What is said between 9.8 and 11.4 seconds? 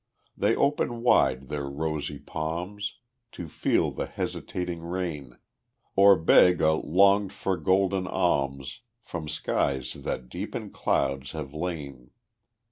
that deep in clouds